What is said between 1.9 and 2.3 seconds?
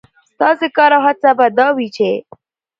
چې